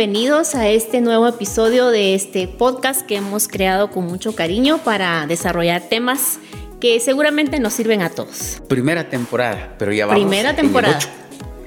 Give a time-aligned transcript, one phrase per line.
[0.00, 5.26] Bienvenidos a este nuevo episodio de este podcast que hemos creado con mucho cariño para
[5.26, 6.38] desarrollar temas
[6.80, 8.62] que seguramente nos sirven a todos.
[8.66, 10.22] Primera temporada, pero ya vamos.
[10.22, 10.98] Primera temporada.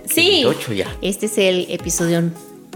[0.09, 0.43] Sí.
[0.75, 0.97] ya.
[1.03, 2.23] Este es el episodio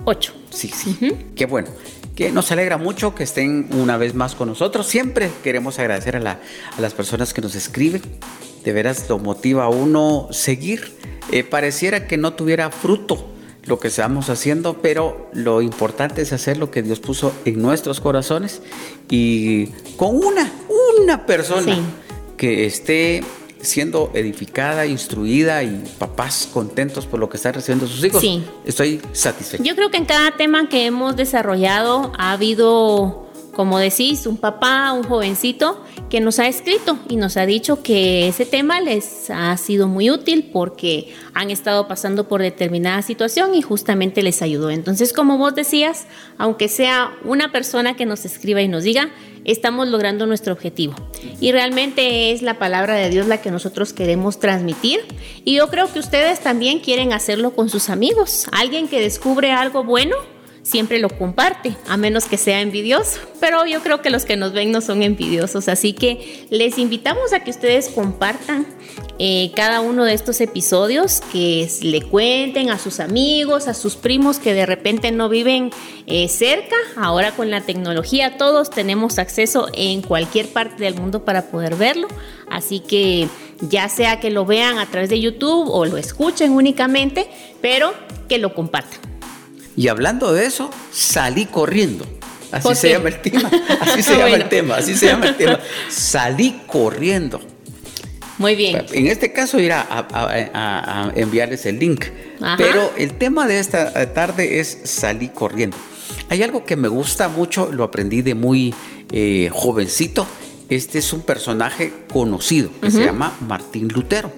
[0.05, 0.33] 8.
[0.51, 0.95] Sí, sí.
[1.35, 1.69] Qué bueno.
[2.15, 4.85] Que nos alegra mucho que estén una vez más con nosotros.
[4.85, 6.39] Siempre queremos agradecer a,
[6.77, 8.03] las personas que nos escriben.
[8.63, 10.93] De veras lo motiva a uno seguir.
[11.31, 13.36] Eh, pareciera que no tuviera fruto
[13.67, 17.99] lo que estamos haciendo, pero lo importante es hacer lo que Dios puso en nuestros
[17.99, 18.61] corazones
[19.09, 19.67] y
[19.97, 20.51] con una,
[21.03, 21.77] una persona
[22.37, 23.23] que esté
[23.61, 28.21] siendo edificada, instruida y papás contentos por lo que están recibiendo sus hijos.
[28.21, 28.43] Sí.
[28.65, 29.63] Estoy satisfecho.
[29.63, 33.26] Yo creo que en cada tema que hemos desarrollado ha habido
[33.57, 38.27] como decís, un papá, un jovencito que nos ha escrito y nos ha dicho que
[38.27, 43.63] ese tema les ha sido muy útil porque han estado pasando por determinada situación y
[43.63, 44.69] justamente les ayudó.
[44.69, 46.05] Entonces, como vos decías,
[46.37, 49.09] aunque sea una persona que nos escriba y nos diga,
[49.43, 50.93] estamos logrando nuestro objetivo.
[51.41, 54.99] Y realmente es la palabra de Dios la que nosotros queremos transmitir.
[55.45, 58.45] Y yo creo que ustedes también quieren hacerlo con sus amigos.
[58.51, 60.15] Alguien que descubre algo bueno
[60.67, 63.21] siempre lo comparte, a menos que sea envidioso.
[63.39, 67.31] Pero yo creo que los que nos ven no son envidiosos, así que les invitamos
[67.31, 68.67] a que ustedes compartan
[69.17, 74.39] eh, cada uno de estos episodios, que le cuenten a sus amigos, a sus primos
[74.39, 75.71] que de repente no viven
[76.05, 76.75] eh, cerca.
[76.97, 82.09] Ahora con la tecnología todos tenemos acceso en cualquier parte del mundo para poder verlo,
[82.49, 83.29] así que
[83.61, 87.29] ya sea que lo vean a través de YouTube o lo escuchen únicamente,
[87.61, 87.93] pero
[88.27, 89.16] que lo compartan.
[89.77, 92.05] Y hablando de eso, salí corriendo.
[92.51, 93.51] Así se llama el tema.
[93.79, 94.75] Así se llama el tema.
[94.75, 95.59] Así se llama el tema.
[95.89, 97.39] Salí corriendo.
[98.39, 98.85] Muy bien.
[98.91, 102.05] En este caso ir a, enviarles el link.
[102.57, 105.77] Pero el tema de esta tarde es salí corriendo.
[106.29, 108.73] Hay algo que me gusta mucho, lo aprendí de muy
[109.11, 110.25] eh, jovencito.
[110.69, 114.31] Este es un personaje conocido que se llama Martín Lutero.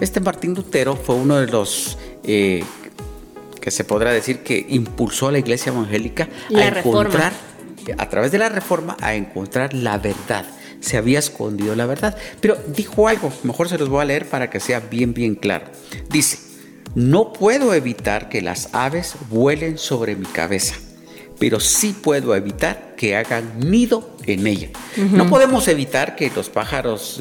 [0.00, 2.64] Este Martín Lutero fue uno de los eh,
[3.66, 7.32] que se podrá decir que impulsó a la iglesia evangélica a encontrar,
[7.98, 10.46] a través de la reforma, a encontrar la verdad.
[10.78, 12.16] Se había escondido la verdad.
[12.40, 15.66] Pero dijo algo, mejor se los voy a leer para que sea bien, bien claro.
[16.08, 16.38] Dice,
[16.94, 20.76] no puedo evitar que las aves vuelen sobre mi cabeza,
[21.40, 24.68] pero sí puedo evitar que hagan nido en ella.
[25.10, 27.20] No podemos evitar que los pájaros,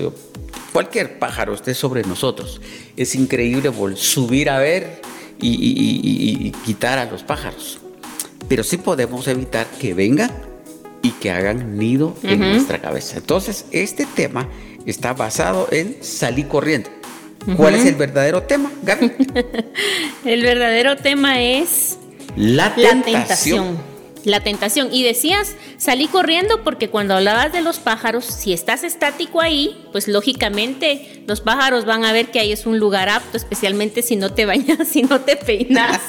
[0.72, 2.62] cualquier pájaro esté sobre nosotros.
[2.96, 5.02] Es increíble subir a ver
[5.42, 7.80] y, quitar a los pájaros.
[8.48, 10.32] Pero sí podemos evitar que vengan
[11.02, 13.18] y que hagan nido en nuestra cabeza.
[13.18, 14.48] Entonces, este tema
[14.86, 16.90] está basado en salir corriendo.
[17.58, 19.12] ¿Cuál es el verdadero tema, Gaby?
[20.26, 21.98] el verdadero tema es
[22.36, 23.95] la tentación la tentación.
[24.92, 30.08] Y decías, salí corriendo porque cuando hablabas de los pájaros, si estás estático ahí, pues
[30.08, 34.34] lógicamente los pájaros van a ver que ahí es un lugar apto, especialmente si no
[34.34, 36.02] te bañas, si no te peinas.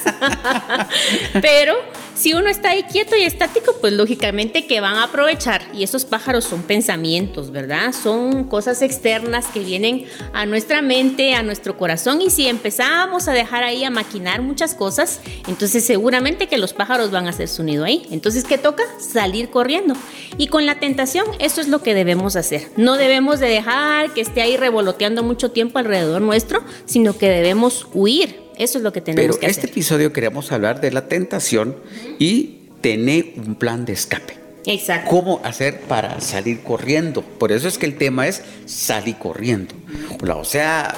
[1.41, 1.75] Pero
[2.16, 5.62] si uno está ahí quieto y estático, pues lógicamente que van a aprovechar.
[5.75, 7.93] Y esos pájaros son pensamientos, ¿verdad?
[7.93, 12.22] Son cosas externas que vienen a nuestra mente, a nuestro corazón.
[12.22, 17.10] Y si empezamos a dejar ahí a maquinar muchas cosas, entonces seguramente que los pájaros
[17.10, 18.06] van a hacer su nido ahí.
[18.10, 18.83] Entonces, ¿qué toca?
[18.98, 19.94] Salir corriendo.
[20.38, 22.69] Y con la tentación, eso es lo que debemos hacer.
[22.77, 27.87] No debemos de dejar que esté ahí revoloteando mucho tiempo alrededor nuestro, sino que debemos
[27.93, 28.46] huir.
[28.59, 29.56] Eso es lo que tenemos que hacer.
[29.56, 31.77] Pero este episodio queríamos hablar de la tentación
[32.19, 34.34] y tener un plan de escape.
[34.67, 35.11] Exacto.
[35.11, 37.22] ¿Cómo hacer para salir corriendo?
[37.22, 39.75] Por eso es que el tema es salir corriendo.
[40.34, 40.95] O sea,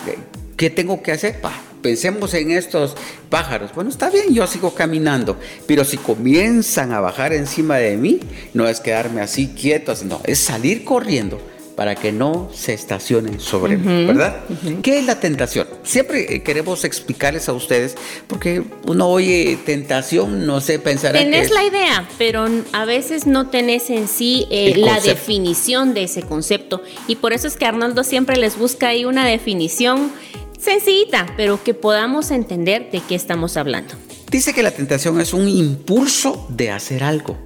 [0.57, 1.37] ¿qué tengo que hacer?
[1.83, 2.97] pensemos en estos
[3.31, 3.73] pájaros.
[3.75, 5.37] Bueno, está bien, yo sigo caminando,
[5.67, 8.21] pero si comienzan a bajar encima de mí,
[8.55, 11.41] no es quedarme así quieto, no, es salir corriendo
[11.79, 14.41] para que no se estacionen sobre mí, ¿verdad?
[14.83, 15.69] ¿Qué es la tentación?
[15.85, 17.95] Siempre eh, queremos explicarles a ustedes,
[18.27, 21.13] porque uno oye tentación, no sé, pensar.
[21.13, 26.23] Tenés la idea, pero a veces no tenés en sí eh, la definición de ese
[26.23, 26.83] concepto.
[27.07, 30.11] Y por eso es que Arnoldo siempre les busca ahí una definición
[30.59, 33.95] sencillita, pero que podamos entender de qué estamos hablando.
[34.33, 37.39] Dice que la tentación es un impulso de hacer algo.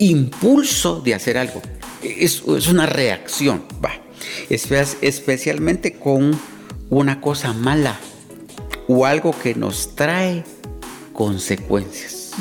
[0.00, 1.62] Impulso de hacer algo.
[2.04, 3.92] Es, una reacción, va.
[4.50, 6.38] especialmente con
[6.90, 7.98] una cosa mala
[8.88, 10.44] o algo que nos trae
[11.12, 12.32] consecuencias.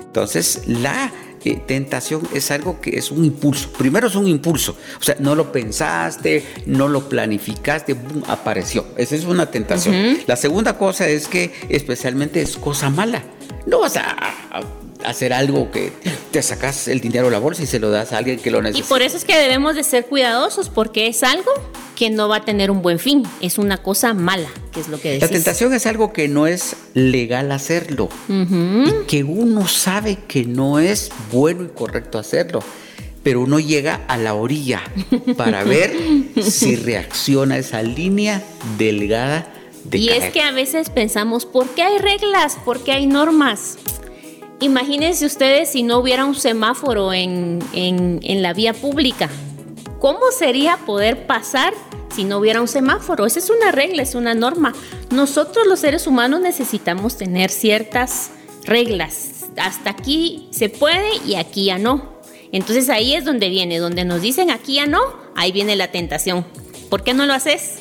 [0.00, 1.12] Entonces, la
[1.46, 3.70] eh, tentación es algo que es un impulso.
[3.72, 8.86] Primero es un impulso, o sea, no lo pensaste, no lo planificaste, boom, apareció.
[8.96, 10.18] Esa es una tentación.
[10.26, 13.22] La segunda cosa es que especialmente es cosa mala.
[13.66, 14.16] No vas a
[15.04, 15.92] hacer algo que
[16.30, 18.60] te sacas el dinero de la bolsa y se lo das a alguien que lo
[18.62, 18.86] necesita.
[18.86, 21.50] Y por eso es que debemos de ser cuidadosos porque es algo
[21.94, 25.00] que no va a tener un buen fin, es una cosa mala, que es lo
[25.00, 25.22] que decís.
[25.22, 30.78] La tentación es algo que no es legal hacerlo y que uno sabe que no
[30.78, 32.62] es bueno y correcto hacerlo
[33.26, 34.82] pero uno llega a la orilla
[35.36, 35.92] para ver
[36.40, 38.40] si reacciona esa línea
[38.78, 39.52] delgada
[39.82, 42.56] de Y es que a veces pensamos, ¿por qué hay reglas?
[42.64, 43.78] ¿Por qué hay normas?
[44.60, 47.60] Imagínense ustedes si no hubiera un semáforo en,
[48.24, 49.28] la vía pública.
[50.00, 51.74] ¿Cómo sería poder pasar
[52.14, 53.26] si no hubiera un semáforo?
[53.26, 54.74] Esa es una regla, es una norma.
[55.10, 58.30] Nosotros los seres humanos necesitamos tener ciertas
[58.64, 59.44] reglas.
[59.58, 62.16] Hasta aquí se puede y aquí ya no.
[62.50, 65.00] Entonces ahí es donde viene, donde nos dicen aquí ya no,
[65.34, 66.46] ahí viene la tentación.
[66.88, 67.80] ¿Por qué no lo haces?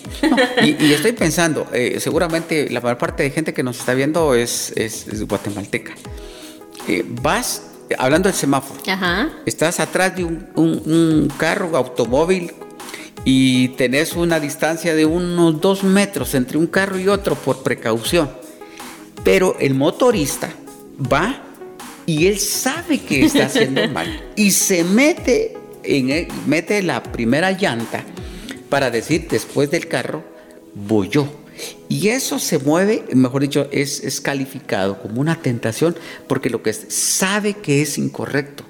[0.62, 4.74] y, estoy pensando, eh, seguramente la mayor parte de gente que nos está viendo es,
[4.75, 5.94] es guatemalteca
[7.21, 7.63] vas,
[7.97, 8.79] hablando del semáforo,
[9.45, 12.53] estás atrás de un, carro, automóvil,
[13.23, 18.29] y tenés una distancia de unos dos metros entre un carro y otro por precaución.
[19.23, 20.51] Pero el motorista
[21.11, 21.41] va
[22.05, 28.03] y él sabe que está haciendo mal y se mete, en mete la primera llanta
[28.69, 30.23] para decir después del carro,
[30.75, 31.27] voy yo
[31.88, 35.96] y eso se mueve, mejor dicho, es, es calificado como una tentación
[36.28, 38.63] porque lo que sabe que es incorrecto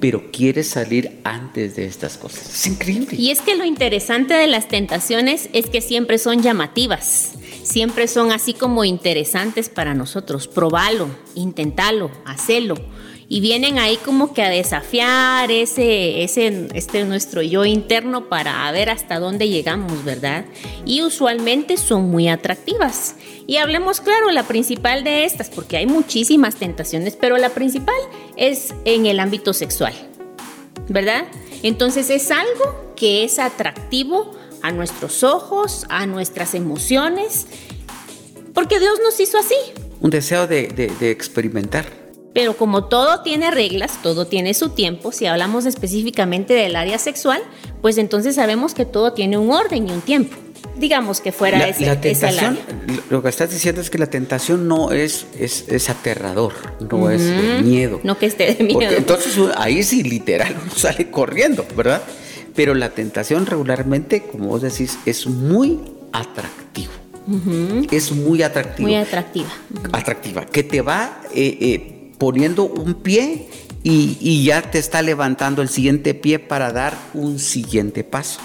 [0.00, 2.46] pero quiere salir antes de estas cosas.
[2.54, 3.16] Es increíble.
[3.16, 7.32] Y es que lo interesante de las tentaciones es que siempre son llamativas,
[7.62, 10.46] siempre son así como interesantes para nosotros.
[10.46, 12.74] Probalo, intentalo, hacelo
[13.28, 18.90] y vienen ahí como que a desafiar ese, ese este nuestro yo interno para ver
[18.90, 20.44] hasta dónde llegamos, ¿verdad?
[20.84, 23.16] Y usualmente son muy atractivas.
[23.46, 27.94] Y hablemos claro, la principal de estas, porque hay muchísimas tentaciones, pero la principal
[28.36, 29.94] es en el ámbito sexual,
[30.88, 31.24] ¿verdad?
[31.62, 34.32] Entonces es algo que es atractivo
[34.62, 37.46] a nuestros ojos, a nuestras emociones,
[38.54, 39.56] porque Dios nos hizo así.
[40.00, 42.03] Un deseo de, de experimentar.
[42.34, 47.40] Pero como todo tiene reglas, todo tiene su tiempo, si hablamos específicamente del área sexual,
[47.80, 50.36] pues entonces sabemos que todo tiene un orden y un tiempo.
[50.76, 52.58] Digamos que fuera la, ese, la tentación,
[53.08, 56.52] Lo que estás diciendo es que la tentación no es, es, aterrador,
[56.90, 57.20] no es
[57.62, 58.00] miedo.
[58.02, 58.80] No que esté de miedo.
[58.80, 62.02] Porque entonces ahí sí literal uno sale corriendo, ¿verdad?
[62.56, 65.78] Pero la tentación regularmente, como vos decís, es muy
[66.12, 66.92] atractivo.
[67.90, 68.88] Es muy atractivo.
[68.88, 69.48] Muy atractiva.
[69.92, 70.44] Atractiva.
[70.44, 73.48] Que te va eh, eh, poniendo un pie
[73.82, 78.40] y, ya te está levantando el siguiente pie para dar un siguiente paso.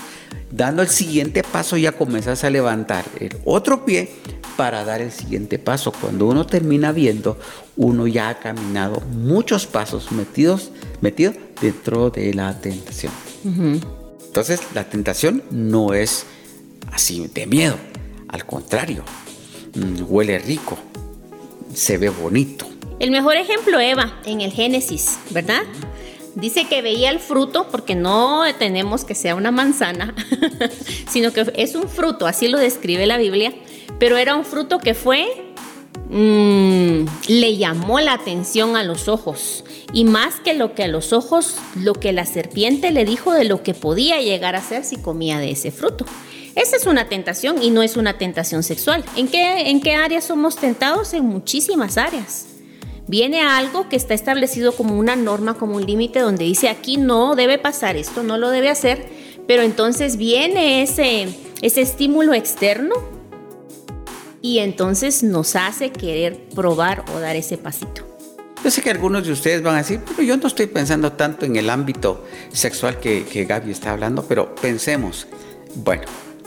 [0.51, 4.10] Dando el siguiente paso ya comenzas a levantar el otro pie
[4.57, 5.94] para dar el siguiente paso.
[5.94, 7.38] Cuando uno termina viendo,
[7.77, 10.71] uno ya ha caminado muchos pasos metidos,
[11.01, 13.13] metido dentro de la tentación.
[13.45, 16.25] Entonces la tentación no es
[16.92, 17.77] así de miedo,
[18.27, 19.04] al contrario,
[19.75, 20.77] mm, huele rico,
[21.74, 25.61] se ve bonito, el mejor ejemplo, Eva, en el Génesis, ¿verdad?
[26.35, 30.14] Dice que veía el fruto, porque no tenemos que sea una manzana,
[31.09, 33.54] sino que es un fruto, así lo describe la Biblia,
[33.99, 35.28] pero era un fruto que fue,
[36.09, 41.14] mm, le llamó la atención a los ojos, y más que lo que a los
[41.14, 44.97] ojos, lo que la serpiente le dijo de lo que podía llegar a ser si
[44.97, 46.06] comía de ese fruto.
[46.59, 49.06] Esa es una tentación y no es una tentación sexual.
[49.16, 51.13] ¿En qué, en qué áreas somos tentados?
[51.13, 52.47] En muchísimas áreas
[53.07, 57.37] viene algo que está establecido como una norma, como un límite donde dice aquí no
[57.37, 59.07] debe pasar esto, no lo debe hacer,
[59.47, 61.30] pero entonces viene ese,
[61.61, 62.94] ese estímulo externo
[64.42, 68.06] y entonces nos hace querer probar o dar ese pasito.
[68.61, 71.45] Yo sé que algunos de ustedes van a decir, pero yo no estoy pensando tanto
[71.45, 75.25] en el ámbito sexual que, que Gaby está hablando, pero pensemos,
[75.73, 76.04] bueno,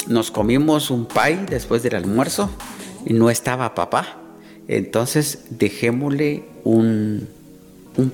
[0.09, 2.51] nos comimos un pie después del almuerzo
[3.05, 4.23] y no estaba papá
[4.69, 7.29] entonces, dejémosle un,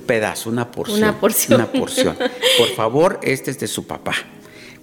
[0.05, 0.97] pedazo, una porción.
[0.97, 1.61] Una porción.
[1.61, 2.17] Una porción.
[2.57, 4.13] Por favor, este es de su papá.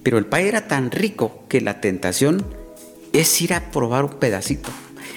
[0.02, 2.44] Pero el pay era tan rico que la tentación
[3.12, 4.70] es ir a probar un pedacito.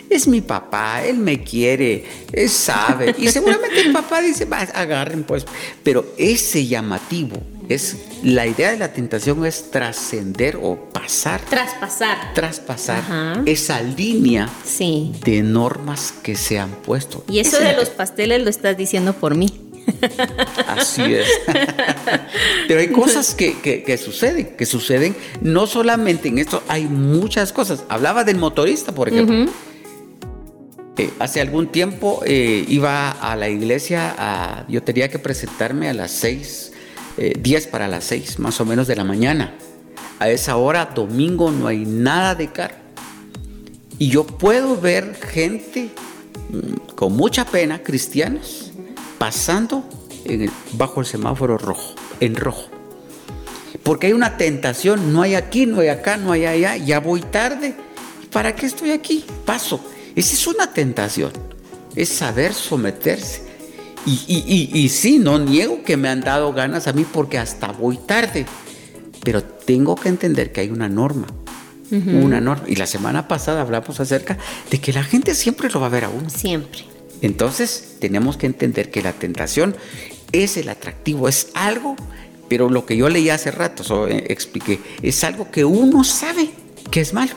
[0.09, 2.03] Es mi papá, él me quiere,
[2.33, 3.13] él sabe.
[3.17, 5.45] Y seguramente el papá dice, agarren pues.
[5.83, 7.37] Pero ese llamativo,
[7.69, 11.41] es la idea de la tentación es trascender o pasar.
[11.41, 12.33] Traspasar.
[12.33, 14.49] Traspasar esa línea
[15.23, 17.23] de normas que se han puesto.
[17.29, 19.69] Y eso de los pasteles lo estás diciendo por mí.
[20.67, 21.27] Así es.
[22.67, 27.83] Pero hay cosas que, suceden, que suceden no solamente en esto, hay muchas cosas.
[27.89, 29.51] Hablaba del motorista, por ejemplo.
[30.97, 35.93] Eh, hace algún tiempo eh, iba a la iglesia, a, yo tenía que presentarme a
[35.93, 36.68] las 6,
[37.39, 39.55] 10 para las 6 más o menos de la mañana.
[40.19, 42.75] A esa hora, domingo, no hay nada de carro.
[43.97, 45.89] Y yo puedo ver gente
[46.49, 48.71] mm, con mucha pena, cristianos,
[49.17, 49.83] pasando
[50.73, 52.69] bajo el semáforo rojo, en rojo.
[53.83, 57.21] Porque hay una tentación, no hay aquí, no hay acá, no hay allá, ya voy
[57.21, 57.75] tarde.
[58.31, 59.25] ¿Para qué estoy aquí?
[59.45, 59.79] Paso.
[60.15, 61.31] Esa es una tentación,
[61.95, 63.48] es saber someterse.
[64.05, 67.71] Y, y, y, sí, no niego que me han dado ganas a mí porque hasta
[67.71, 68.45] voy tarde,
[69.23, 71.27] pero tengo que entender que hay una norma.
[71.91, 72.65] Una norma.
[72.67, 74.37] Y la semana pasada hablamos acerca
[74.69, 76.29] de que la gente siempre lo va a ver a uno.
[76.29, 76.85] Siempre.
[77.21, 79.75] Entonces tenemos que entender que la tentación
[80.31, 81.95] es el atractivo, es algo,
[82.47, 86.51] pero lo que yo leí hace rato, eh, expliqué, es algo que uno sabe
[86.91, 87.33] que es malo.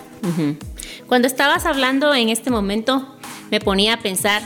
[1.08, 3.16] Cuando estabas hablando en este momento,
[3.50, 4.42] me ponía a pensar,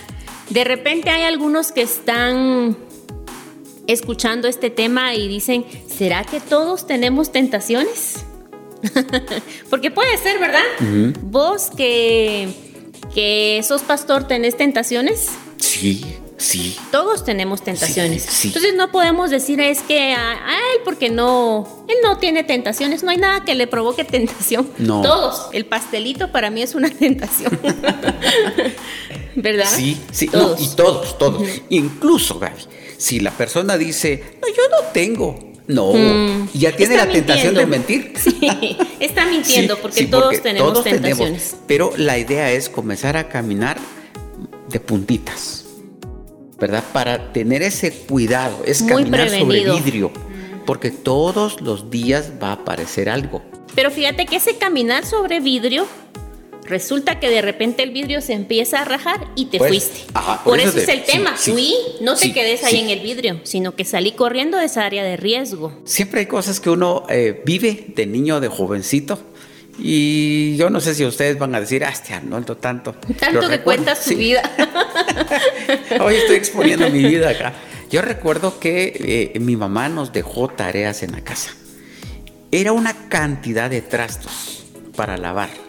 [0.50, 2.76] de repente hay algunos que están
[3.86, 8.24] escuchando este tema y dicen, ¿será que todos tenemos tentaciones?
[9.70, 10.62] Porque puede ser, ¿verdad?
[11.22, 12.48] Vos que,
[13.14, 15.30] que sos pastor, ¿tenés tentaciones?
[15.58, 16.04] Sí,
[16.36, 16.76] sí.
[16.90, 18.44] Todos tenemos tentaciones.
[18.44, 20.34] Entonces no podemos decir es que a,
[20.74, 24.68] él porque no, él no tiene tentaciones, no hay nada que le provoque tentación.
[24.78, 25.02] No.
[25.02, 25.48] Todos.
[25.52, 27.58] El pastelito para mí es una tentación.
[29.34, 29.68] ¿Verdad?
[29.68, 30.28] Sí, sí.
[30.28, 30.60] Todos.
[30.60, 31.46] y todos, todos.
[31.68, 32.62] Incluso, Gaby,
[32.96, 35.38] si la persona dice, no, yo no tengo,
[35.68, 36.50] no, mm.
[36.54, 38.12] ya tiene la tentación de mentir.
[38.26, 41.56] Sí, está mintiendo porque, todos tenemos tentaciones.
[41.66, 43.78] pero la idea es comenzar a caminar
[44.68, 45.65] de puntitas,
[46.58, 46.84] ¿verdad?
[46.92, 50.10] Para tener ese cuidado, es caminar sobre vidrio,
[50.64, 53.42] porque todos los días va a aparecer algo.
[53.74, 55.86] Pero fíjate que ese caminar sobre vidrio
[56.68, 60.12] Resulta que de repente el vidrio se empieza a rajar y te pues, fuiste.
[60.44, 61.36] por, eso, es el tema.
[61.36, 65.04] Sí, no te quedes ahí en el vidrio, sino que salí corriendo de esa área
[65.04, 65.72] de riesgo.
[65.84, 69.18] Siempre hay cosas que uno eh, vive de niño, de jovencito.
[69.78, 72.94] Y yo no sé si ustedes van a decir, ah, este Arnoldo tanto.
[73.18, 74.42] Tanto que cuenta su vida.
[76.00, 77.52] Hoy estoy exponiendo mi vida acá.
[77.90, 81.50] Yo recuerdo que eh, mi mamá nos dejó tareas en la casa.
[82.50, 84.64] Era una cantidad de trastos
[84.96, 85.66] para lavar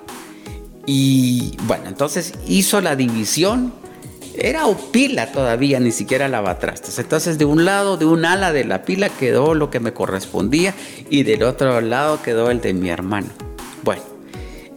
[0.90, 3.74] y bueno, entonces hizo la división.
[4.40, 6.98] Era o pila todavía, ni siquiera lavatrastes.
[6.98, 10.74] Entonces de un lado, de un ala de la pila quedó lo que me correspondía
[11.10, 13.28] y del otro lado quedó el de mi hermano.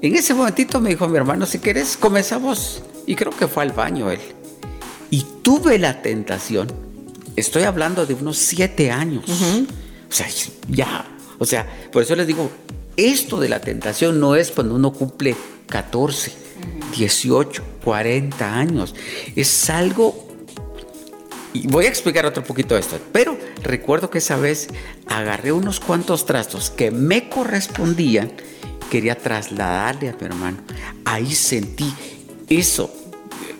[0.03, 2.83] En ese momentito me dijo mi hermano, si quieres, comenzamos.
[3.07, 4.21] Y creo que fue al baño él.
[5.11, 6.73] Y tuve la tentación.
[7.37, 9.25] Estoy hablando de unos siete años.
[9.29, 10.27] O sea,
[10.69, 11.07] ya.
[11.39, 12.51] O sea, por eso les digo,
[12.97, 16.33] esto de la tentación no es cuando uno cumple 14,
[16.97, 18.95] 18, 40 años.
[19.37, 20.29] Es algo...
[21.53, 24.69] Y voy a explicar otro poquito esto, pero recuerdo que esa vez
[25.07, 28.31] agarré unos cuantos trastos que me correspondían,
[28.91, 30.59] quería trasladarle a mi hermano.
[31.07, 31.91] Ahí sentí
[32.49, 32.93] eso,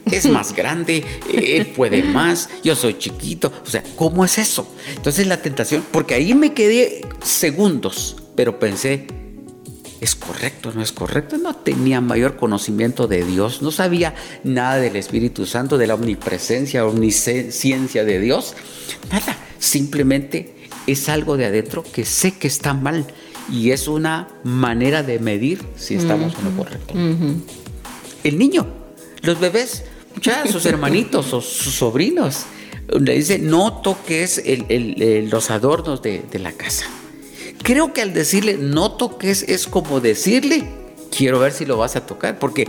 [0.05, 3.51] es más grande, él puede más, yo soy chiquito.
[3.65, 4.71] O sea, ¿cómo es eso?
[4.97, 9.07] Entonces la tentación, porque ahí me quedé segundos, pero pensé,
[10.01, 10.73] ¿Es correcto?
[10.75, 11.37] ¿No es correcto?
[11.37, 16.87] No tenía mayor conocimiento de Dios, no sabía nada del Espíritu Santo, de la omnipresencia,
[16.87, 18.55] omnisciencia de Dios.
[19.13, 20.55] Nada, simplemente
[20.87, 23.05] es algo de adentro que sé que está mal
[23.51, 26.95] y es una manera de medir si estamos en lo correcto.
[28.25, 28.67] El niño,
[29.23, 29.85] los bebés,
[30.21, 32.45] ya sus hermanitos o sus sobrinos,
[32.99, 34.43] le dice no toques
[35.31, 36.87] los adornos de la casa
[37.63, 40.65] creo que al decirle no toques es como decirle
[41.17, 42.67] quiero ver si lo vas a tocar, porque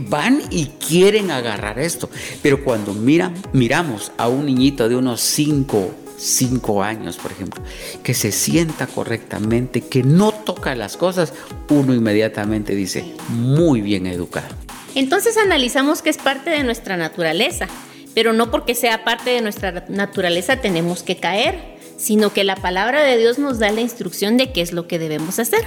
[0.00, 2.10] van y quieren agarrar esto.
[2.42, 7.62] Pero cuando miran, miramos a un niñito de unos 5, 5 años, por ejemplo,
[8.02, 11.32] que se sienta correctamente, que no toca las cosas,
[11.68, 14.54] uno inmediatamente dice, muy bien educado.
[14.94, 17.66] Entonces analizamos que es parte de nuestra naturaleza,
[18.14, 23.02] pero no porque sea parte de nuestra naturaleza tenemos que caer sino que la palabra
[23.02, 25.60] de Dios nos da la instrucción de qué es lo que debemos hacer.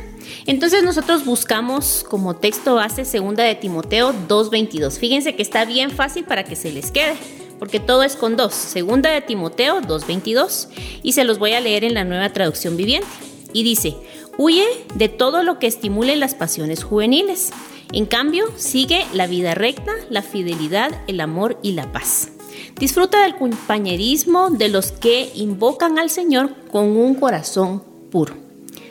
[0.46, 5.00] Entonces nosotros buscamos como texto base segunda de Timoteo 2.22.
[5.00, 7.16] Fíjense que está bien fácil para que se les quede,
[7.60, 8.54] porque todo es con dos.
[8.54, 10.68] Segunda de Timoteo 2.22
[11.04, 13.08] y se los voy a leer en la nueva traducción viviente.
[13.54, 13.96] Y dice,
[14.38, 17.52] huye de todo lo que estimule las pasiones juveniles.
[17.94, 22.30] En cambio, sigue la vida recta, la fidelidad, el amor y la paz.
[22.78, 28.36] Disfruta del compañerismo de los que invocan al Señor con un corazón puro.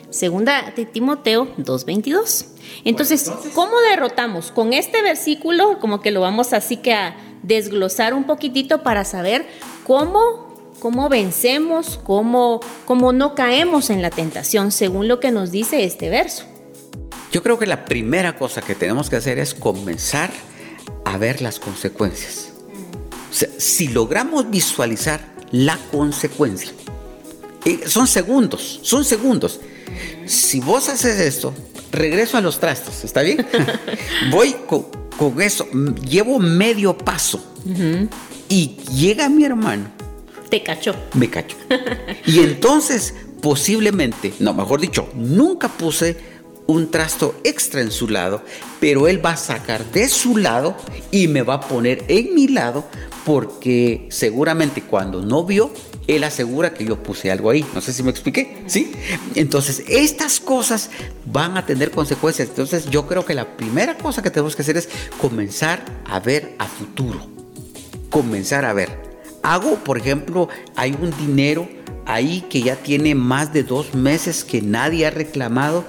[0.09, 2.47] Segunda de Timoteo 2.22.
[2.85, 4.51] Entonces, ¿cómo derrotamos?
[4.51, 7.15] Con este versículo, como que lo vamos así que a
[7.47, 9.47] desglosar un poquitito para saber
[9.83, 15.83] cómo, cómo vencemos, cómo, cómo no caemos en la tentación, según lo que nos dice
[15.83, 16.43] este verso.
[17.31, 20.29] Yo creo que la primera cosa que tenemos que hacer es comenzar
[21.05, 22.49] a ver las consecuencias.
[23.57, 25.19] si logramos visualizar
[25.51, 26.71] la consecuencia,
[27.65, 29.59] eh, son segundos, son segundos.
[30.25, 31.53] Si vos haces esto,
[31.91, 33.45] regreso a los trastos, ¿está bien?
[34.31, 34.87] Voy con,
[35.39, 35.67] eso,
[36.07, 37.43] llevo medio paso
[38.49, 39.85] y llega mi hermano.
[40.49, 40.95] Te cachó.
[41.13, 41.57] Me cachó.
[42.25, 46.36] y entonces, posiblemente, no, mejor dicho, nunca puse
[46.67, 48.43] un trasto extra en su lado,
[48.79, 50.75] pero él va a sacar de su lado
[51.11, 52.85] y me va a poner en mi lado
[53.25, 55.71] porque seguramente cuando no vio,
[56.07, 57.65] él asegura que yo puse algo ahí.
[57.73, 58.93] No sé si me expliqué, ¿sí?
[59.35, 60.89] Entonces, estas cosas
[61.25, 62.47] van a tener consecuencias.
[62.47, 64.87] Entonces, yo creo que la primera cosa que tenemos que hacer es
[65.19, 67.19] comenzar a ver a futuro.
[68.09, 68.89] Comenzar a ver.
[69.43, 71.67] Hago, por ejemplo, hay un dinero
[72.05, 75.83] ahí que ya tiene más de dos meses que nadie ha reclamado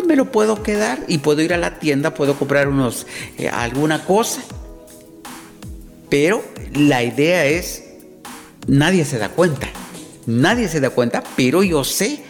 [0.00, 3.06] y me lo puedo quedar y puedo ir a la tienda, puedo comprar unos
[3.38, 4.42] eh, alguna cosa.
[6.08, 6.42] Pero
[6.74, 7.84] la idea es
[8.66, 9.68] nadie se da cuenta.
[10.26, 12.22] Nadie se da cuenta, pero yo sé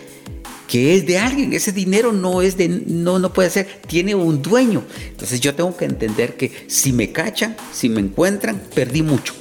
[0.68, 1.52] que es de alguien.
[1.52, 4.84] Ese dinero no es de no no puede ser, tiene un dueño.
[5.08, 9.34] Entonces yo tengo que entender que si me cachan, si me encuentran, perdí mucho.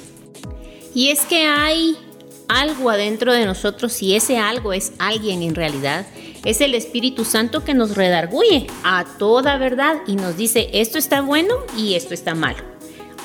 [0.94, 1.96] Y es que hay
[2.48, 6.04] algo adentro de nosotros y ese algo es alguien en realidad
[6.44, 11.20] es el Espíritu Santo que nos redarguye a toda verdad y nos dice esto está
[11.20, 12.58] bueno y esto está malo.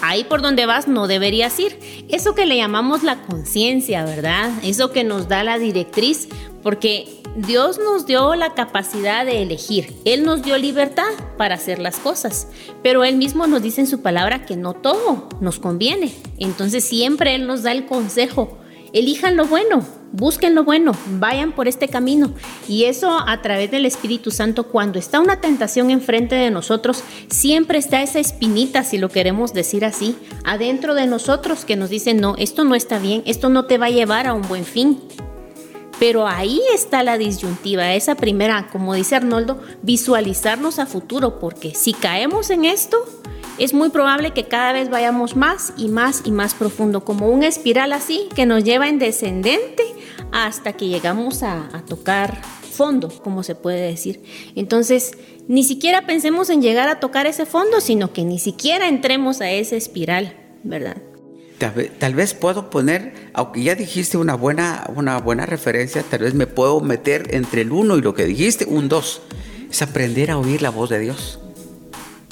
[0.01, 1.79] Ahí por donde vas no deberías ir.
[2.10, 4.51] Eso que le llamamos la conciencia, ¿verdad?
[4.63, 6.27] Eso que nos da la directriz,
[6.61, 9.94] porque Dios nos dio la capacidad de elegir.
[10.05, 12.48] Él nos dio libertad para hacer las cosas,
[12.83, 16.13] pero Él mismo nos dice en su palabra que no todo nos conviene.
[16.37, 18.57] Entonces siempre Él nos da el consejo.
[18.94, 22.33] Elijan lo bueno, busquen lo bueno, vayan por este camino.
[22.67, 27.77] Y eso a través del Espíritu Santo, cuando está una tentación enfrente de nosotros, siempre
[27.77, 32.35] está esa espinita, si lo queremos decir así, adentro de nosotros que nos dice, no,
[32.37, 34.99] esto no está bien, esto no te va a llevar a un buen fin.
[35.99, 41.93] Pero ahí está la disyuntiva, esa primera, como dice Arnoldo, visualizarnos a futuro, porque si
[41.93, 42.97] caemos en esto,
[43.57, 47.48] es muy probable que cada vez vayamos más y más y más profundo, como una
[47.48, 49.83] espiral así que nos lleva en descendente
[50.31, 54.22] hasta que llegamos a, tocar fondo, como se puede decir.
[54.55, 55.13] Entonces,
[55.48, 59.50] ni siquiera pensemos en llegar a tocar ese fondo, sino que ni siquiera entremos a
[59.50, 60.98] esa espiral, ¿verdad?
[62.00, 66.48] Tal vez, puedo poner, aunque ya dijiste una buena, una buena referencia, tal vez me
[66.48, 69.22] puedo meter entre el uno y lo que dijiste, un dos.
[69.72, 71.39] Es aprender a oír la voz de Dios.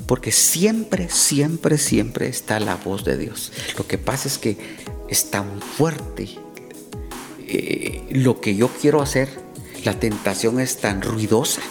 [0.07, 3.51] Porque siempre, siempre, siempre está la voz de Dios.
[3.77, 4.57] Lo que pasa es que
[5.09, 6.43] está muy fuerte
[7.47, 9.29] eh, lo que yo quiero hacer,
[9.83, 11.61] la tentación es tan ruidosa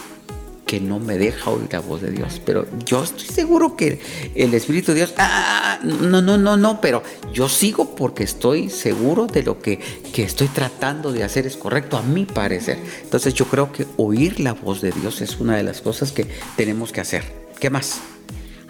[0.65, 2.41] que no me deja oír la voz de Dios.
[2.45, 3.99] Pero yo estoy seguro que
[4.33, 8.23] el Espíritu de Dios, ah, ah, ah, no, no, no, no, pero yo sigo porque
[8.23, 9.79] estoy seguro de lo que,
[10.13, 12.79] que estoy tratando de hacer es correcto, a mi parecer.
[13.03, 16.27] Entonces yo creo que oír la voz de Dios es una de las cosas que
[16.55, 17.42] tenemos que hacer.
[17.63, 18.01] ¿Qué más?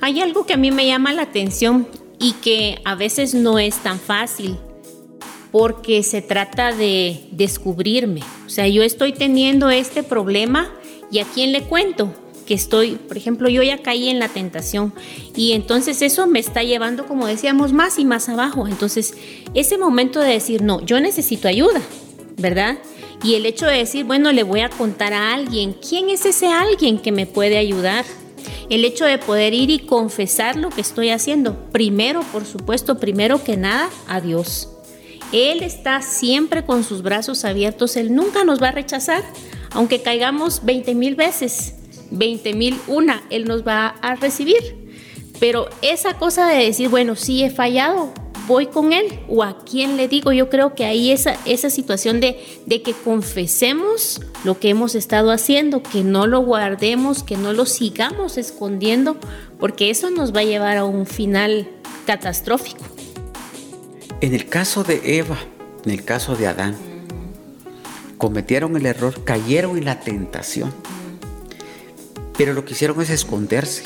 [0.01, 1.88] Hay algo que a mí me llama la atención
[2.19, 4.56] y que a veces no es tan fácil
[5.51, 8.21] porque se trata de descubrirme.
[8.45, 10.71] O sea, yo estoy teniendo este problema
[11.10, 12.13] y a quién le cuento
[12.45, 14.93] que estoy, por ejemplo, yo ya caí en la tentación
[15.36, 18.67] y entonces eso me está llevando, como decíamos, más y más abajo.
[18.67, 19.15] Entonces,
[19.56, 21.82] ese momento de decir, no, yo necesito ayuda,
[22.38, 22.77] ¿verdad?
[23.23, 26.49] Y el hecho de decir, bueno, le voy a contar a alguien, ¿quién es ese
[26.49, 28.06] alguien que me puede ayudar?
[28.69, 33.43] El hecho de poder ir y confesar lo que estoy haciendo, primero, por supuesto, primero
[33.43, 34.69] que nada, a Dios.
[35.32, 39.23] Él está siempre con sus brazos abiertos, Él nunca nos va a rechazar,
[39.71, 41.76] aunque caigamos 20 mil veces,
[42.12, 44.84] 20 mil una, Él nos va a recibir.
[45.39, 48.13] Pero esa cosa de decir, bueno, sí he fallado,
[48.47, 52.19] voy con Él o a quién le digo, yo creo que ahí esa, esa situación
[52.19, 57.53] de, de que confesemos lo que hemos estado haciendo, que no lo guardemos, que no
[57.53, 59.17] lo sigamos escondiendo,
[59.60, 61.69] porque eso nos va a llevar a un final
[62.06, 62.84] catastrófico.
[64.21, 65.38] En el caso de Eva,
[65.86, 66.75] en el caso de Adán,
[68.17, 70.73] cometieron el error, cayeron en la tentación,
[72.38, 73.84] pero lo que hicieron es esconderse.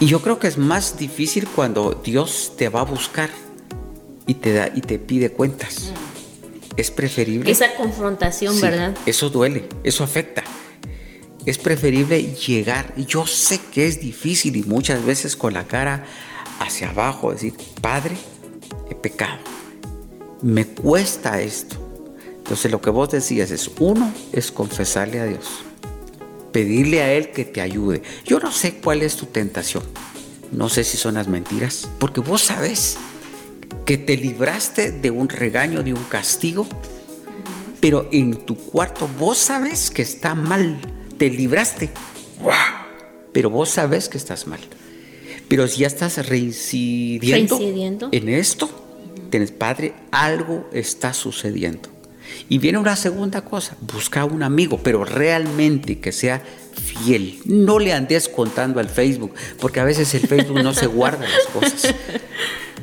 [0.00, 3.30] Y yo creo que es más difícil cuando Dios te va a buscar
[4.26, 5.92] y te da y te pide cuentas.
[6.76, 7.50] Es preferible.
[7.50, 8.96] Esa confrontación, ¿verdad?
[9.06, 10.42] Eso duele, eso afecta.
[11.46, 12.94] Es preferible llegar.
[12.96, 16.04] Yo sé que es difícil y muchas veces con la cara
[16.58, 18.16] hacia abajo decir, Padre,
[18.90, 19.38] he pecado.
[20.42, 21.76] Me cuesta esto.
[22.38, 25.64] Entonces lo que vos decías es, uno, es confesarle a Dios.
[26.54, 28.02] Pedirle a Él que te ayude.
[28.24, 29.82] Yo no sé cuál es tu tentación.
[30.52, 31.88] No sé si son las mentiras.
[31.98, 32.96] Porque vos sabes
[33.84, 36.68] que te libraste de un regaño, de un castigo,
[37.80, 40.78] pero en tu cuarto vos sabes que está mal,
[41.18, 41.90] te libraste,
[43.32, 44.60] pero vos sabes que estás mal.
[45.48, 47.58] Pero si ya estás reincidiendo,
[48.12, 48.70] en esto,
[49.28, 51.93] tienes, Padre, algo está sucediendo.
[52.48, 56.42] Y viene una segunda cosa, busca un amigo, pero realmente que sea
[56.74, 57.40] fiel.
[57.44, 61.46] No le andes contando al Facebook, porque a veces el Facebook no se guarda las
[61.52, 61.94] cosas.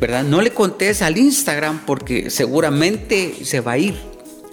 [0.02, 0.24] ¿verdad?
[0.24, 3.96] No le contés al Instagram porque seguramente se va a ir.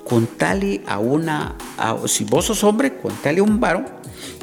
[0.04, 1.56] Contale a una,
[2.06, 3.86] si vos sos hombre, contale a un varón.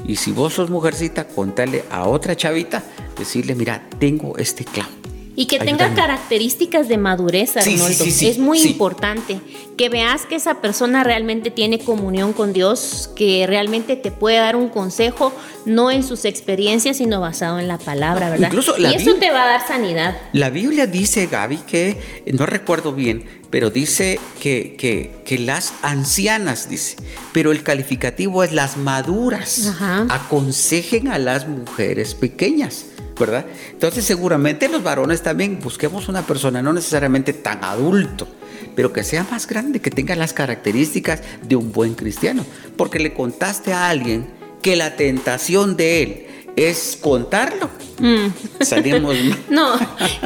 [0.08, 2.84] Y si vos sos mujercita, contale a otra chavita,
[3.18, 5.05] decirle, mira, tengo este clavo
[5.36, 8.06] y que tenga características de madurez, Arnoldo.
[8.06, 9.40] es muy importante
[9.78, 14.56] que veas que esa persona realmente tiene comunión con Dios, que realmente te puede dar
[14.56, 15.34] un consejo,
[15.66, 18.52] no en sus experiencias, sino basado en la palabra, ¿verdad?
[18.78, 20.18] y eso te va a dar sanidad.
[20.32, 26.70] La Biblia dice, Gaby, que, no recuerdo bien, pero dice que, que, que las ancianas,
[26.70, 26.96] dice,
[27.34, 29.74] pero el calificativo es las maduras,
[30.10, 32.86] aconsejen a las mujeres pequeñas.
[33.20, 33.46] ¿Verdad?
[33.72, 38.28] Entonces seguramente los varones también busquemos una persona no necesariamente tan adulto,
[38.76, 42.46] pero que sea más grande, que tenga las características de un buen cristiano,
[42.78, 44.28] porque le contaste a alguien
[44.62, 46.26] que la tentación de él
[46.56, 47.70] es contarlo.
[48.00, 48.64] Mm.
[48.64, 49.16] Salimos
[49.50, 49.78] No,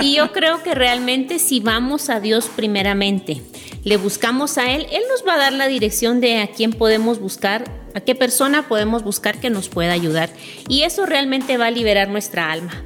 [0.02, 3.42] y yo creo que realmente si vamos a Dios primeramente,
[3.84, 7.20] le buscamos a Él, Él nos va a dar la dirección de a quién podemos
[7.20, 7.64] buscar,
[7.94, 10.30] a qué persona podemos buscar que nos pueda ayudar.
[10.68, 12.84] Y eso realmente va a liberar nuestra alma.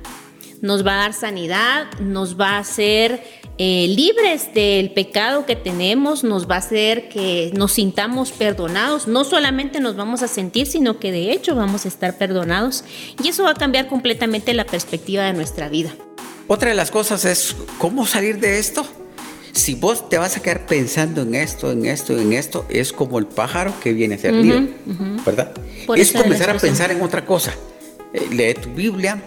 [0.61, 3.21] Nos va a dar sanidad, nos va a hacer
[3.59, 9.07] eh, libres del pecado que tenemos, nos va a hacer que nos sintamos perdonados.
[9.07, 12.83] No solamente nos vamos a sentir, sino que de hecho vamos a estar perdonados.
[13.23, 15.91] Y eso va a cambiar completamente la perspectiva de nuestra vida.
[16.47, 18.85] Otra de las cosas es cómo salir de esto.
[19.53, 23.19] Si vos te vas a quedar pensando en esto, en esto, en esto, es como
[23.19, 24.33] el pájaro que viene a ser
[25.23, 25.51] ¿verdad?
[25.95, 27.53] es comenzar a pensar en otra cosa.
[28.13, 29.21] Eh, lee tu Biblia,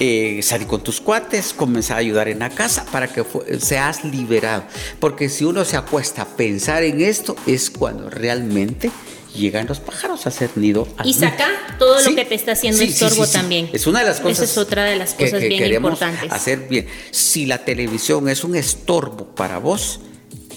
[0.00, 3.24] eh, salir con tus cuates, comenzar a ayudar en la casa para que
[3.60, 4.64] seas liberado.
[4.98, 8.90] Porque si uno se acuesta a pensar en esto, es cuando realmente
[9.34, 10.86] llegan los pájaros a hacer nido.
[11.04, 13.70] Y saca todo lo que te está haciendo estorbo también.
[13.72, 14.44] Es una de las cosas.
[14.44, 16.30] Esa es otra de las cosas bien importantes.
[16.30, 16.86] Hacer bien.
[17.10, 20.00] Si la televisión es un estorbo para vos,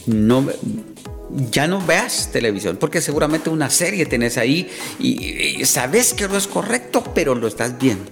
[0.06, 0.48] no
[1.52, 6.48] ya no veas televisión, porque seguramente una serie tenés ahí y, sabes que no es
[6.48, 8.12] correcto, pero lo estás viendo.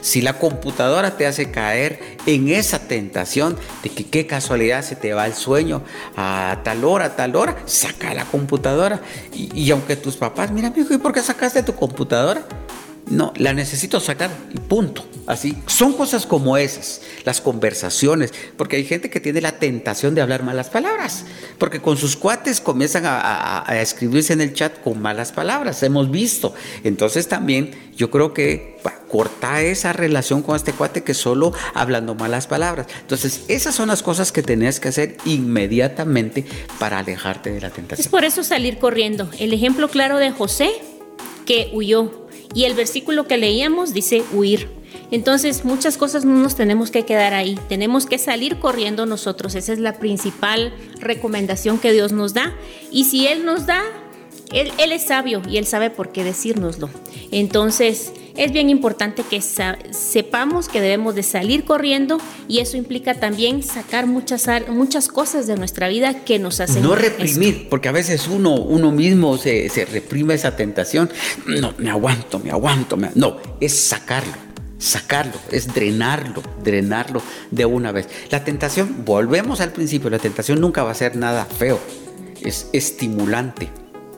[0.00, 5.14] Si la computadora te hace caer en esa tentación de que qué casualidad se te
[5.14, 5.82] va el sueño
[6.16, 9.00] a tal hora, a tal hora, saca la computadora.
[9.32, 12.46] Y, aunque tus papás, mira, amigo, ¿y por qué sacaste tu computadora?
[13.06, 15.04] No, la necesito sacar y punto.
[15.26, 20.20] Así, son cosas como esas, las conversaciones, porque hay gente que tiene la tentación de
[20.20, 21.24] hablar malas palabras,
[21.58, 26.54] porque con sus cuates comienzan a, escribirse en el chat con malas palabras, hemos visto.
[26.82, 28.76] Entonces también yo creo que
[29.08, 32.88] corta esa relación con este cuate que solo hablando malas palabras.
[33.00, 36.44] Entonces, esas son las cosas que tenés que hacer inmediatamente
[36.80, 38.04] para alejarte de la tentación.
[38.04, 39.30] Es por eso salir corriendo.
[39.38, 40.70] El ejemplo claro de José,
[41.46, 42.23] que huyó
[42.54, 44.68] y el versículo que leíamos dice huir.
[45.10, 49.54] Entonces muchas cosas no nos tenemos que quedar ahí, tenemos que salir corriendo nosotros.
[49.54, 52.54] Esa es la principal recomendación que Dios nos da.
[52.90, 53.82] Y si Él nos da,
[54.54, 56.88] Él, él es sabio y Él sabe por qué decírnoslo.
[57.30, 63.62] Entonces es bien importante que sepamos que debemos de salir corriendo y eso implica también
[63.62, 66.82] sacar muchas, muchas cosas de nuestra vida que nos hacen...
[66.82, 71.10] No reprimir, porque a veces uno, uno mismo se, reprime esa tentación.
[71.46, 72.96] No, me aguanto, me aguanto.
[73.14, 74.44] No, es sacarlo
[74.76, 78.06] sacarlo, es drenarlo, drenarlo de una vez.
[78.30, 81.80] La tentación, volvemos al principio, la tentación nunca va a ser nada feo,
[82.42, 83.70] es estimulante.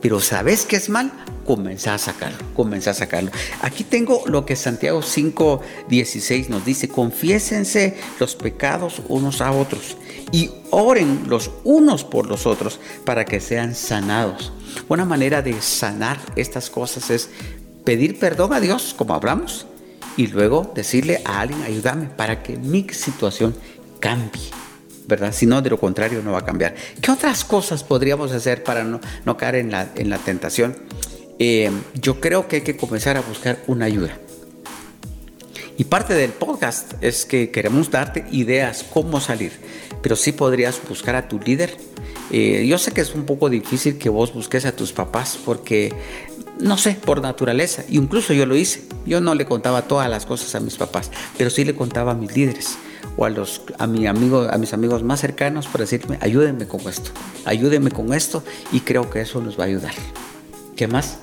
[0.07, 1.11] Pero ¿sabes qué es mal?
[1.45, 3.29] comenzar a sacarlo, a sacarlo.
[3.61, 9.97] Aquí tengo lo que Santiago 5, 16 nos dice, confiésense los pecados unos a otros
[10.31, 14.53] y oren los unos por los otros para que sean sanados.
[14.87, 17.29] Una manera de sanar estas cosas es
[17.83, 19.67] pedir perdón a Dios, como hablamos,
[20.15, 23.53] y luego decirle a alguien, ayúdame para que mi situación
[23.99, 24.66] cambie.
[25.07, 25.33] ¿Verdad?
[25.33, 26.75] Si no, de lo contrario no va a cambiar.
[27.01, 30.75] ¿Qué otras cosas podríamos hacer para no, no caer en la, en la tentación?
[31.39, 34.17] Eh, yo creo que hay que comenzar a buscar una ayuda.
[35.77, 39.51] Y parte del podcast es que queremos darte ideas cómo salir,
[40.01, 41.77] pero sí podrías buscar a tu líder.
[42.31, 45.93] Eh, yo sé que es un poco difícil que vos busques a tus papás porque,
[46.59, 48.81] no sé, por naturaleza, incluso yo lo hice.
[49.05, 52.15] Yo no le contaba todas las cosas a mis papás, pero sí le contaba a
[52.15, 52.77] mis líderes
[53.15, 57.11] o a, mi amigo, a mis amigos más cercanos para decirme, ayúdenme con esto,
[57.45, 59.93] ayúdenme con esto y creo que eso nos va a ayudar.
[60.75, 61.19] ¿Qué más?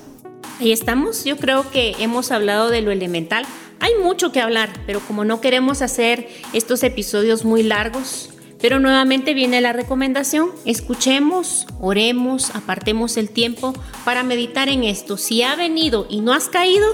[0.59, 1.25] Ahí estamos.
[1.25, 3.45] Yo creo que hemos hablado de lo elemental.
[3.79, 8.29] Hay mucho que hablar, pero como no queremos hacer estos episodios muy largos,
[8.61, 13.73] pero nuevamente viene la recomendación, escuchemos, oremos, apartemos el tiempo
[14.05, 15.17] para meditar en esto.
[15.17, 16.87] Si ha venido y no has caído,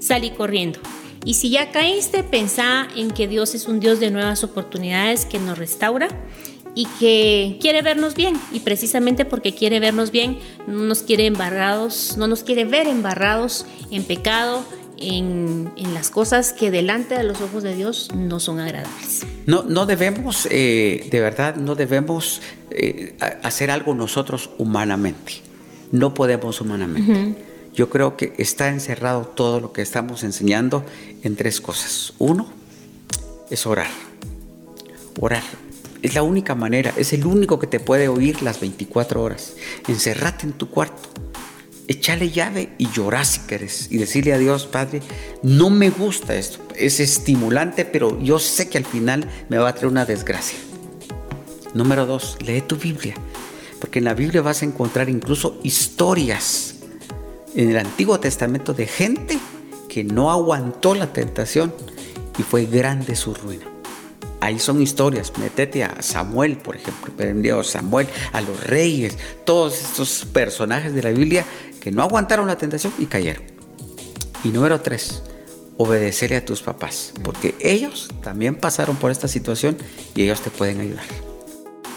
[0.00, 0.80] salí corriendo.
[1.26, 5.40] Y si ya caíste, pensá en que Dios es un Dios de nuevas oportunidades que
[5.40, 6.06] nos restaura
[6.76, 12.14] y que quiere vernos bien y precisamente porque quiere vernos bien no nos quiere embarrados,
[12.16, 14.64] no nos quiere ver embarrados en pecado,
[14.98, 19.26] en, las cosas que delante de los ojos de Dios no son agradables.
[19.46, 25.42] No, no debemos, eh, de verdad, no debemos eh, hacer algo nosotros humanamente.
[25.90, 27.55] No podemos humanamente.
[27.76, 30.84] Yo creo que está encerrado todo lo que estamos enseñando
[31.22, 32.14] en tres cosas.
[32.18, 32.48] Uno
[33.50, 33.90] es orar.
[35.20, 35.42] Orar
[36.02, 39.54] es la única manera, es el único que te puede oír las 24 horas.
[39.88, 41.08] Encerrate en tu cuarto,
[41.88, 45.02] echale llave y llorar si quieres y decirle a Dios, Padre,
[45.42, 49.74] no me gusta esto, es estimulante, pero yo sé que al final me va a
[49.74, 50.58] traer una desgracia.
[51.74, 53.14] Número dos, lee tu Biblia,
[53.80, 56.75] porque en la Biblia vas a encontrar incluso historias
[57.56, 59.38] en el Antiguo Testamento de gente
[59.88, 61.74] que no aguantó la tentación
[62.38, 63.66] y fue grande su ruina
[64.46, 65.32] ahí son historias.
[65.38, 71.10] Métete a Samuel, por ejemplo, a Samuel, a los reyes, todos estos personajes de la
[71.10, 71.44] Biblia
[71.80, 73.42] que no aguantaron la tentación y cayeron.
[74.44, 75.22] Y número tres,
[75.76, 79.76] obedecerle a tus papás, porque ellos también pasaron por esta situación
[80.14, 81.04] y ellos te pueden ayudar.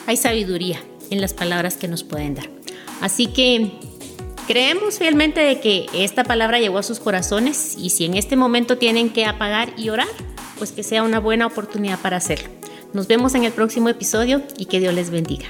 [0.08, 0.80] Hay sabiduría
[1.12, 2.50] en las palabras que nos pueden dar.
[3.02, 3.72] Así que
[4.50, 8.80] creemos fielmente de que esta palabra llegó a sus corazones y si en este momento
[8.80, 10.08] tienen que apagar y orar,
[10.58, 12.50] pues que sea una buena oportunidad para hacerlo.
[12.92, 15.46] Nos vemos en el próximo episodio y que Dios les bendiga.